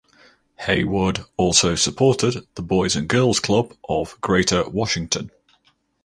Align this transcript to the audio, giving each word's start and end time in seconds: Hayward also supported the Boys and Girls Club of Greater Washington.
Hayward 0.61 1.25
also 1.37 1.75
supported 1.75 2.47
the 2.55 2.63
Boys 2.63 2.95
and 2.95 3.07
Girls 3.07 3.39
Club 3.39 3.75
of 3.87 4.19
Greater 4.19 4.67
Washington. 4.67 5.29